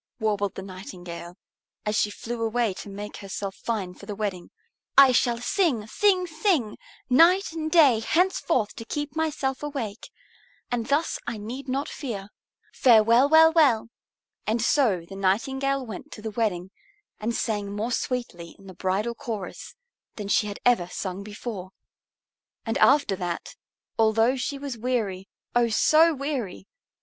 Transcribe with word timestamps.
warbled 0.19 0.55
the 0.55 0.63
Nightingale, 0.63 1.37
as 1.85 1.95
she 1.95 2.09
flew 2.09 2.41
away 2.41 2.73
to 2.73 2.89
make 2.89 3.17
herself 3.17 3.53
fine 3.55 3.93
for 3.93 4.07
the 4.07 4.15
wedding. 4.15 4.49
"I 4.97 5.11
shall 5.11 5.37
sing, 5.37 5.85
sing, 5.85 6.25
sing 6.25 6.79
night 7.07 7.51
and 7.53 7.71
day 7.71 7.99
henceforth 7.99 8.75
to 8.77 8.83
keep 8.85 9.15
myself 9.15 9.61
awake. 9.61 10.09
And 10.71 10.87
thus 10.87 11.19
I 11.27 11.37
need 11.37 11.67
not 11.69 11.87
fear. 11.87 12.29
Farewell 12.73 13.29
well 13.29 13.53
well!" 13.53 13.89
And 14.47 14.59
so 14.59 15.05
the 15.07 15.15
Nightingale 15.15 15.85
went 15.85 16.11
to 16.13 16.21
the 16.23 16.31
wedding 16.31 16.71
and 17.19 17.35
sang 17.35 17.71
more 17.71 17.91
sweetly 17.91 18.55
in 18.57 18.65
the 18.65 18.73
bridal 18.73 19.13
chorus 19.13 19.75
than 20.15 20.29
she 20.29 20.47
had 20.47 20.57
ever 20.65 20.87
sung 20.87 21.21
before. 21.21 21.73
And 22.65 22.75
after 22.79 23.15
that, 23.17 23.53
although 23.99 24.35
she 24.35 24.57
was 24.57 24.79
weary, 24.79 25.27
oh, 25.55 25.69
so 25.69 26.11
weary! 26.15 26.65